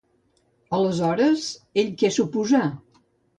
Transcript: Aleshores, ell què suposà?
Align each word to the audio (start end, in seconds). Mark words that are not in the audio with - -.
Aleshores, 0.77 1.43
ell 1.83 1.93
què 2.01 2.11
suposà? 2.17 2.63